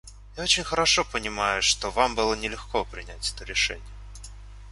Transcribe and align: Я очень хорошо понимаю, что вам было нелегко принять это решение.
Я 0.35 0.41
очень 0.45 0.63
хорошо 0.63 1.05
понимаю, 1.05 1.61
что 1.61 1.91
вам 1.91 2.15
было 2.15 2.33
нелегко 2.33 2.83
принять 2.85 3.31
это 3.35 3.45
решение. 3.45 3.85